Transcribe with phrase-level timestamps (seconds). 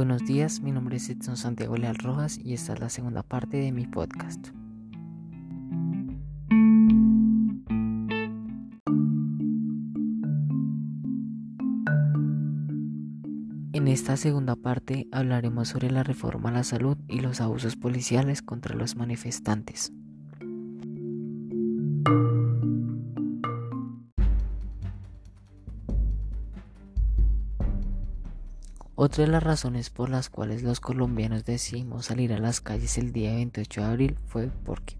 [0.00, 3.58] Buenos días, mi nombre es Edson Santiago Leal Rojas y esta es la segunda parte
[3.58, 4.48] de mi podcast.
[13.74, 18.40] En esta segunda parte hablaremos sobre la reforma a la salud y los abusos policiales
[18.40, 19.92] contra los manifestantes.
[29.02, 33.12] Otra de las razones por las cuales los colombianos decidimos salir a las calles el
[33.12, 34.98] día 28 de abril fue porque,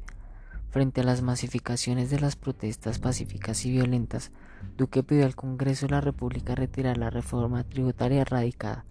[0.71, 4.31] frente a las masificaciones de las protestas pacíficas y violentas,
[4.79, 8.87] Duque pidió al Congreso de la República retirar la reforma tributaria radicada.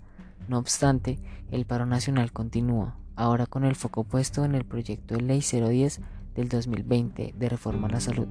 [0.47, 1.17] No obstante,
[1.49, 6.01] el paro nacional continúa, ahora con el foco puesto en el proyecto de ley 010
[6.35, 8.27] del 2020 de reforma a la salud,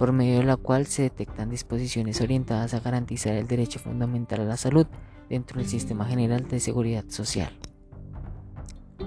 [0.00, 4.44] por medio de la cual se detectan disposiciones orientadas a garantizar el derecho fundamental a
[4.44, 4.86] la salud
[5.28, 7.52] dentro del sistema general de seguridad social.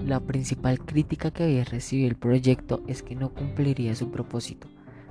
[0.04, 4.68] La principal crítica que había recibido el proyecto es que no cumpliría su propósito,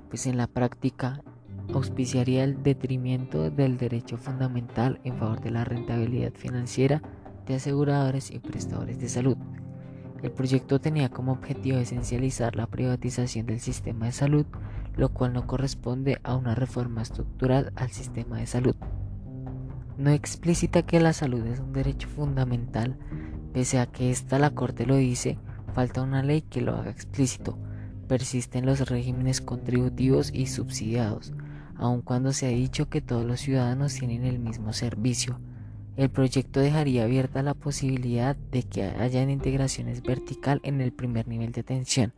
[0.08, 1.22] pues en la práctica
[1.74, 7.02] auspiciaría el detrimento del derecho fundamental en favor de la rentabilidad financiera
[7.46, 9.36] de aseguradores y prestadores de salud.
[10.22, 14.46] El proyecto tenía como objetivo esencializar la privatización del sistema de salud,
[14.96, 18.76] lo cual no corresponde a una reforma estructural al sistema de salud
[19.98, 22.98] no explícita que la salud es un derecho fundamental,
[23.54, 25.38] pese a que esta la Corte lo dice,
[25.74, 27.58] falta una ley que lo haga explícito.
[28.08, 31.34] Persisten los regímenes contributivos y subsidiados,
[31.76, 35.40] aun cuando se ha dicho que todos los ciudadanos tienen el mismo servicio.
[35.96, 41.52] El proyecto dejaría abierta la posibilidad de que haya integraciones vertical en el primer nivel
[41.52, 42.14] de atención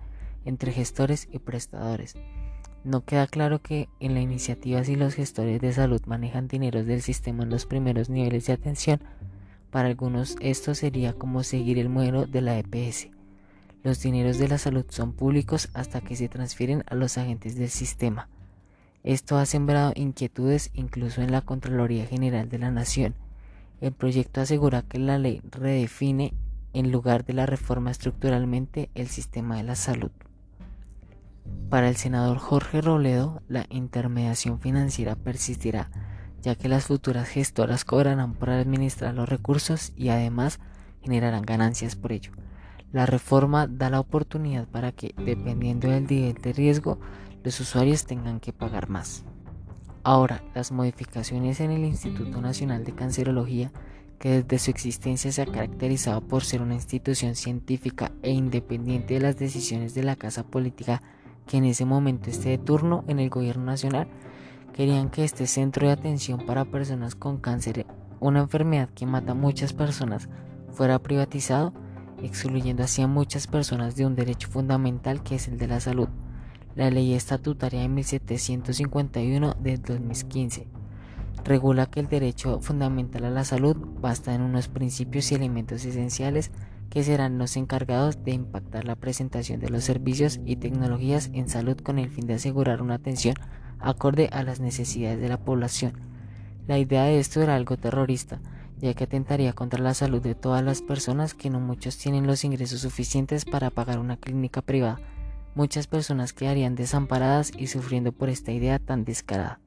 [0.46, 2.16] entre gestores y prestadores
[2.86, 7.02] no queda claro que en la iniciativa si los gestores de salud manejan dineros del
[7.02, 9.02] sistema en los primeros niveles de atención.
[9.72, 13.10] Para algunos esto sería como seguir el modelo de la EPS.
[13.84, 17.70] Los dineros de la salud son públicos hasta que se transfieren a los agentes del
[17.70, 18.30] sistema.
[19.04, 23.16] Esto ha sembrado inquietudes incluso en la Contraloría General de la Nación.
[23.82, 26.34] El proyecto asegura que la ley redefine
[26.74, 30.12] en lugar de la reforma estructuralmente el sistema de la salud.
[31.70, 35.90] Para el senador Jorge Robledo, la intermediación financiera persistirá,
[36.42, 40.60] ya que las futuras gestoras cobrarán por administrar los recursos y además
[41.02, 42.32] generarán ganancias por ello.
[42.92, 47.00] La reforma da la oportunidad para que, dependiendo del nivel de riesgo,
[47.44, 49.26] los usuarios tengan que pagar más.
[50.04, 53.72] Ahora, las modificaciones en el Instituto Nacional de Cancerología,
[54.20, 59.20] que desde su existencia se ha caracterizado por ser una institución científica e independiente de
[59.20, 61.02] las decisiones de la Casa Política
[61.48, 64.08] que en ese momento esté de turno en el gobierno nacional,
[64.74, 67.86] querían que este centro de atención para personas con cáncer,
[68.20, 70.30] una enfermedad que mata a muchas personas,
[70.72, 71.74] fuera privatizado,
[72.22, 76.10] excluyendo así a muchas personas de un derecho fundamental que es el de la salud.
[76.76, 80.75] La ley estatutaria de 1751 de 2015
[81.46, 86.52] regula que el derecho fundamental a la salud basta en unos principios y elementos esenciales
[86.90, 91.78] que serán los encargados de impactar la presentación de los servicios y tecnologías en salud
[91.78, 93.36] con el fin de asegurar una atención
[93.80, 95.94] acorde a las necesidades de la población.
[96.68, 98.42] La idea de esto era algo terrorista,
[98.80, 102.44] ya que atentaría contra la salud de todas las personas que no muchos tienen los
[102.44, 105.00] ingresos suficientes para pagar una clínica privada.
[105.54, 109.60] Muchas personas quedarían desamparadas y sufriendo por esta idea tan descarada.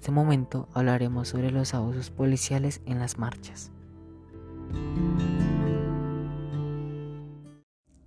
[0.00, 3.70] Este momento hablaremos sobre los abusos policiales en las marchas.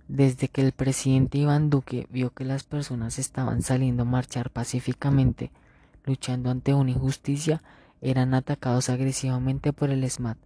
[0.08, 5.52] Desde que el presidente Iván Duque vio que las personas estaban saliendo a marchar pacíficamente,
[6.04, 7.62] luchando ante una injusticia,
[8.00, 10.38] eran atacados agresivamente por el SMAT.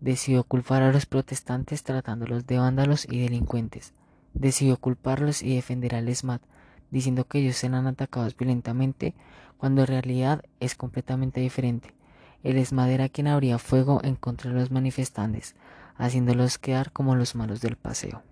[0.00, 3.92] Decidió culpar a los protestantes tratándolos de vándalos y delincuentes.
[4.34, 6.42] Decidió culparlos y defender al SMAT,
[6.92, 9.14] diciendo que ellos eran atacados violentamente
[9.56, 11.94] cuando en realidad es completamente diferente.
[12.44, 15.56] Él es Madera quien abría fuego en contra de los manifestantes,
[15.96, 18.22] haciéndolos quedar como los malos del paseo.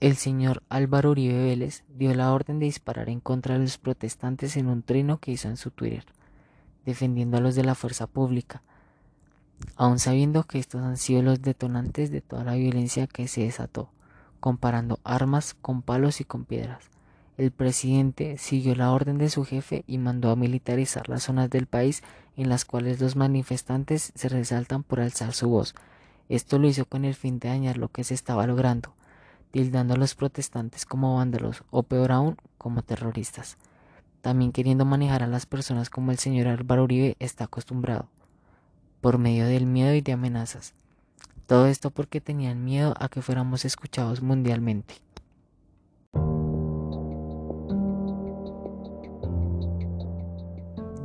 [0.00, 4.56] El señor Álvaro Uribe Vélez dio la orden de disparar en contra de los protestantes
[4.56, 6.04] en un trino que hizo en su Twitter,
[6.84, 8.62] defendiendo a los de la fuerza pública,
[9.76, 13.90] aun sabiendo que estos han sido los detonantes de toda la violencia que se desató,
[14.40, 16.93] comparando armas con palos y con piedras.
[17.36, 21.66] El presidente siguió la orden de su jefe y mandó a militarizar las zonas del
[21.66, 22.04] país
[22.36, 25.74] en las cuales los manifestantes se resaltan por alzar su voz.
[26.28, 28.94] Esto lo hizo con el fin de dañar lo que se estaba logrando,
[29.50, 33.56] tildando a los protestantes como vándalos o peor aún como terroristas.
[34.20, 38.08] También queriendo manejar a las personas como el señor Álvaro Uribe está acostumbrado,
[39.00, 40.72] por medio del miedo y de amenazas.
[41.46, 44.94] Todo esto porque tenían miedo a que fuéramos escuchados mundialmente.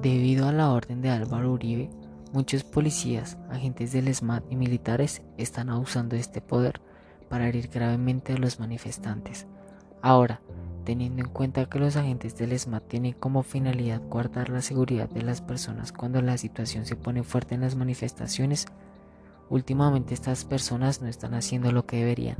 [0.02, 1.90] Debido a la orden de Álvaro Uribe,
[2.32, 6.80] muchos policías, agentes del SMAT y militares están abusando de este poder
[7.28, 9.46] para herir gravemente a los manifestantes.
[10.02, 10.40] Ahora,
[10.86, 15.22] teniendo en cuenta que los agentes del SMAT tienen como finalidad guardar la seguridad de
[15.22, 18.68] las personas cuando la situación se pone fuerte en las manifestaciones,
[19.50, 22.38] últimamente estas personas no están haciendo lo que deberían,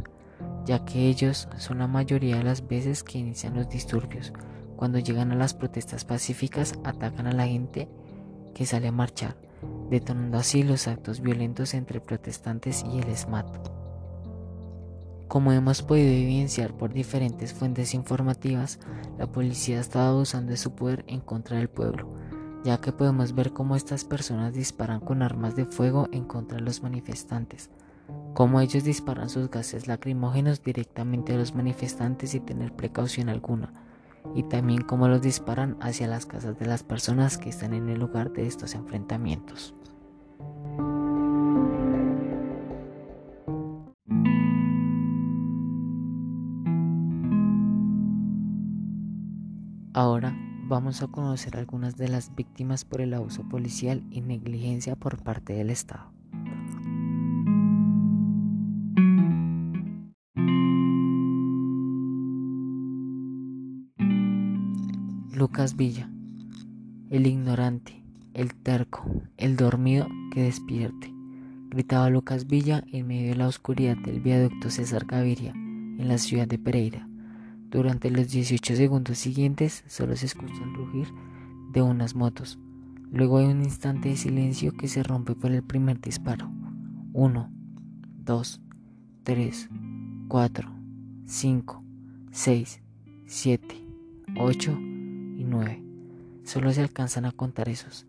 [0.66, 4.32] ya que ellos son la mayoría de las veces que inician los disturbios,
[4.80, 7.90] cuando llegan a las protestas pacíficas, atacan a la gente
[8.56, 9.36] que sale a marchar,
[9.90, 13.46] detonando así los actos violentos entre protestantes y el SMAT.
[15.28, 18.80] Como hemos podido evidenciar por diferentes fuentes informativas,
[19.18, 22.14] la policía ha estado usando su poder en contra del pueblo,
[22.64, 26.64] ya que podemos ver cómo estas personas disparan con armas de fuego en contra de
[26.64, 27.70] los manifestantes,
[28.34, 33.89] cómo ellos disparan sus gases lacrimógenos directamente a los manifestantes sin tener precaución alguna,
[34.36, 38.00] y también cómo los disparan hacia las casas de las personas que están en el
[38.00, 39.74] lugar de estos enfrentamientos.
[49.94, 50.34] Ahora
[50.68, 55.54] vamos a conocer algunas de las víctimas por el abuso policial y negligencia por parte
[55.54, 56.19] del Estado.
[65.60, 66.10] Lucas Villa,
[67.10, 68.02] el ignorante,
[68.34, 69.04] el terco,
[69.36, 71.14] el dormido que despierte,
[71.70, 76.48] gritaba Lucas Villa en medio de la oscuridad del viaducto César Gaviria, en la ciudad
[76.48, 77.10] de Pereira.
[77.70, 81.10] Durante los 18 segundos siguientes solo se escucha el rugir
[81.74, 82.58] de unas motos.
[83.12, 86.50] Luego hay un instante de silencio que se rompe por el primer disparo.
[87.12, 87.52] 1,
[88.24, 88.62] 2,
[89.24, 89.70] 3,
[90.30, 90.72] 4,
[91.26, 91.84] 5,
[92.32, 92.82] 6,
[93.26, 93.76] 7,
[94.38, 94.89] 8,
[95.44, 95.84] 9.
[96.44, 98.06] Solo se alcanzan a contar esos.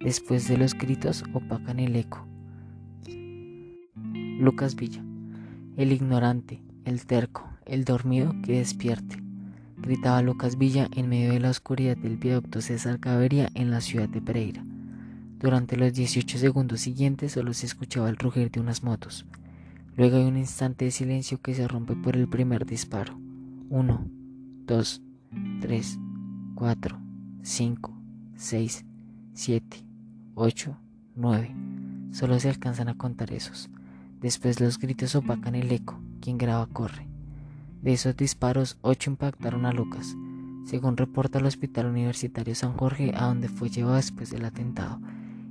[0.00, 2.26] Después de los gritos opacan el eco.
[4.38, 5.02] Lucas Villa.
[5.76, 9.22] El ignorante, el terco, el dormido que despierte.
[9.76, 14.08] Gritaba Lucas Villa en medio de la oscuridad del viaducto César Caveria en la ciudad
[14.08, 14.64] de Pereira.
[15.38, 19.26] Durante los 18 segundos siguientes solo se escuchaba el rugir de unas motos.
[19.96, 23.18] Luego hay un instante de silencio que se rompe por el primer disparo.
[23.68, 24.06] 1,
[24.66, 25.02] 2,
[25.60, 25.98] 3,
[26.54, 26.96] 4,
[27.42, 27.92] 5,
[28.36, 28.84] 6,
[29.32, 29.86] 7,
[30.34, 30.76] 8,
[31.16, 31.54] 9.
[32.12, 33.70] Solo se alcanzan a contar esos.
[34.20, 35.98] Después los gritos opacan el eco.
[36.20, 37.08] Quien graba corre.
[37.82, 40.14] De esos disparos, 8 impactaron a Lucas.
[40.64, 45.00] Según reporta el Hospital Universitario San Jorge, a donde fue llevado después del atentado,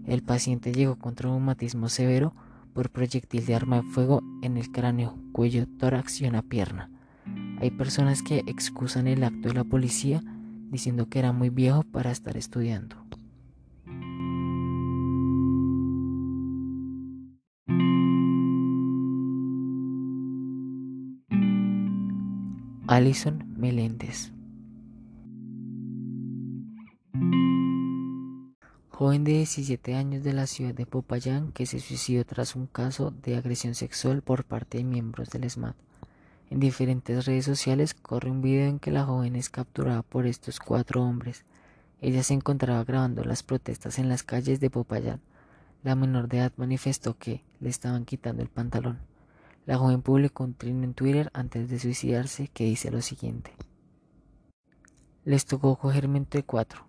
[0.05, 2.33] el paciente llegó con traumatismo severo
[2.73, 6.89] por proyectil de arma de fuego en el cráneo, cuello, tórax y una pierna.
[7.59, 10.23] Hay personas que excusan el acto de la policía
[10.73, 12.97] diciendo que era muy viejo para estar estudiando.
[22.87, 24.33] Alison Meléndez
[28.89, 33.11] Joven de 17 años de la ciudad de Popayán que se suicidó tras un caso
[33.11, 35.75] de agresión sexual por parte de miembros del SMAT.
[36.53, 40.59] En diferentes redes sociales corre un video en que la joven es capturada por estos
[40.59, 41.45] cuatro hombres.
[41.99, 45.19] Ella se encontraba grabando las protestas en las calles de Popayán.
[45.81, 48.99] La menor de edad manifestó que le estaban quitando el pantalón.
[49.65, 53.51] La joven publicó un trino en Twitter antes de suicidarse que dice lo siguiente.
[55.25, 56.85] Les tocó cogerme entre cuatro.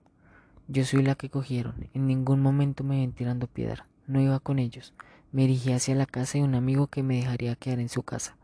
[0.68, 1.88] Yo soy la que cogieron.
[1.94, 3.88] En ningún momento me ven tirando piedra.
[4.06, 4.92] No iba con ellos.
[5.33, 8.37] Me dirigí hacia la casa de un amigo que me dejaría quedar en su casa.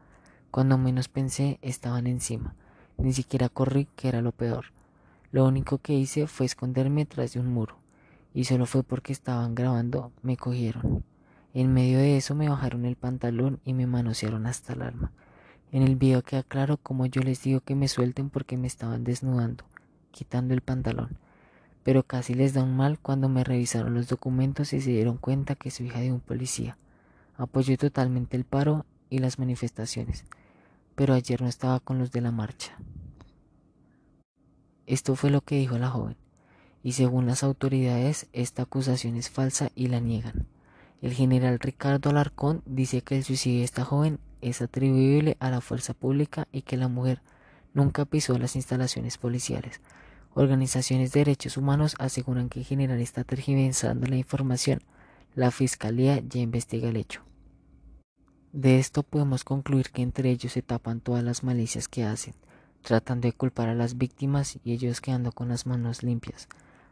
[0.50, 2.56] Cuando menos pensé, estaban encima.
[2.98, 4.66] Ni siquiera corrí, que era lo peor.
[5.30, 7.76] Lo único que hice fue esconderme tras de un muro.
[8.34, 11.04] Y solo fue porque estaban grabando, me cogieron.
[11.54, 15.12] En medio de eso me bajaron el pantalón y me manosearon hasta el alma.
[15.70, 19.04] En el video queda claro como yo les digo que me suelten porque me estaban
[19.04, 19.64] desnudando,
[20.10, 21.16] quitando el pantalón.
[21.84, 25.54] Pero casi les da un mal cuando me revisaron los documentos y se dieron cuenta
[25.54, 26.76] que soy hija de un policía.
[27.36, 30.24] Apoyé totalmente el paro y las manifestaciones
[31.00, 32.76] pero ayer no estaba con los de la marcha.
[34.84, 36.18] Esto fue lo que dijo la joven,
[36.82, 40.46] y según las autoridades esta acusación es falsa y la niegan.
[41.00, 45.62] El general Ricardo Alarcón dice que el suicidio de esta joven es atribuible a la
[45.62, 47.22] fuerza pública y que la mujer
[47.72, 49.80] nunca pisó las instalaciones policiales.
[50.34, 54.82] Organizaciones de derechos humanos aseguran que el general está tergiversando la información.
[55.34, 57.22] La fiscalía ya investiga el hecho.
[58.52, 62.34] De esto podemos concluir que entre ellos se tapan todas las malicias que hacen,
[62.82, 66.48] tratando de culpar a las víctimas y ellos quedando con las manos limpias.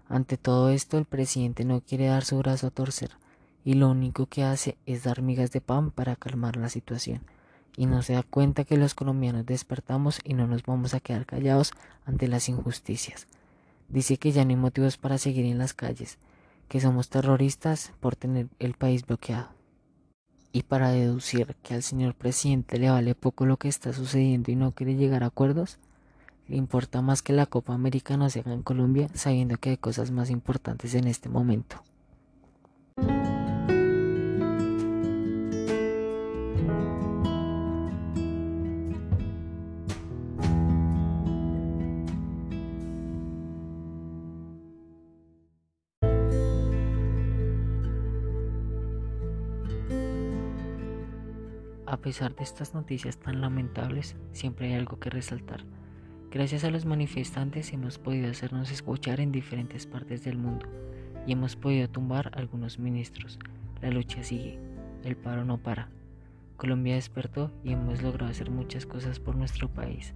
[0.09, 3.11] Ante todo esto, el presidente no quiere dar su brazo a torcer
[3.65, 7.23] y lo único que hace es dar migas de pan para calmar la situación
[7.77, 11.27] y no se da cuenta que los colombianos despertamos y no nos vamos a quedar
[11.27, 11.73] callados
[12.07, 13.27] ante las injusticias.
[13.89, 16.19] Dice que ya no hay motivos para seguir en las calles,
[16.69, 19.58] que somos terroristas por tener el país bloqueado.
[20.53, 24.57] Y para deducir que al señor presidente le vale poco lo que está sucediendo y
[24.57, 25.79] no quiere llegar a acuerdos,
[26.49, 29.77] le importa más que la Copa América no se haga en Colombia sabiendo que hay
[29.77, 31.83] cosas más importantes en este momento.
[51.99, 55.65] A pesar de estas noticias tan lamentables, siempre hay algo que resaltar.
[56.31, 60.67] Gracias a los manifestantes hemos podido hacernos escuchar en diferentes partes del mundo
[61.27, 63.41] y hemos podido tumbar algunos ministros.
[63.83, 64.61] La lucha sigue,
[65.03, 65.89] el paro no para.
[66.57, 70.15] Colombia despertó y hemos logrado hacer muchas cosas por nuestro país.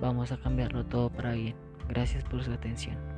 [0.00, 1.54] Vamos a cambiarlo todo para bien.
[1.88, 3.13] Gracias por su atención.